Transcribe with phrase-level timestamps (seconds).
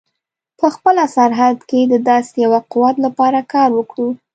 [0.59, 4.09] په خپله سرحد کې د داسې یوه قوت لپاره کار وکړو.